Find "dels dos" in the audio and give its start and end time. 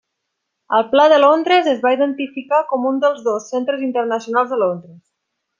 3.07-3.49